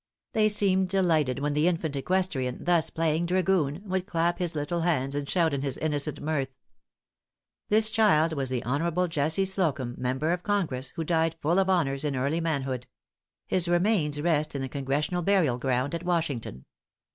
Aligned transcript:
They 0.33 0.49
seemed 0.49 0.89
delighted 0.89 1.37
when 1.37 1.53
the 1.53 1.67
infant 1.67 1.95
equestrian 1.95 2.63
thus 2.63 2.89
playing 2.89 3.27
dragoon, 3.27 3.83
would 3.85 4.07
clap 4.07 4.39
his 4.39 4.55
little 4.55 4.81
hands 4.81 5.13
and 5.13 5.29
shout 5.29 5.53
in 5.53 5.61
his 5.61 5.77
innocent 5.77 6.19
mirth. 6.19 6.47
This 7.69 7.91
child 7.91 8.33
was 8.33 8.49
the 8.49 8.63
Hon. 8.63 9.05
Jesse 9.07 9.45
Slocumb, 9.45 9.93
member 9.99 10.31
of 10.33 10.41
Congress, 10.41 10.89
who 10.95 11.03
died 11.03 11.35
full 11.39 11.59
of 11.59 11.69
honors 11.69 12.03
in 12.03 12.15
early 12.15 12.41
manhood. 12.41 12.87
His 13.45 13.67
remains 13.67 14.19
rest 14.19 14.55
in 14.55 14.63
the 14.63 14.67
Congressional 14.69 15.21
burial 15.21 15.59
ground 15.59 15.93
at 15.93 16.01
Washington. 16.03 16.65